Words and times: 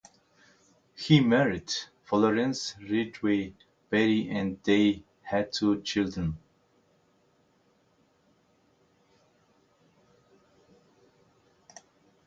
He 0.95 1.19
married 1.19 1.71
Florence 2.05 2.73
Ridgway 2.81 3.53
Berry 3.91 4.31
and 4.31 4.57
they 4.63 5.03
had 5.21 5.53
two 5.53 5.79
children. 5.83 6.39